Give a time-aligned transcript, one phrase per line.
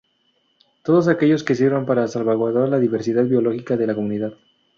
[0.83, 4.33] Todos aquellos que sirvan para salvaguardar la diversidad biológica de la comunidad.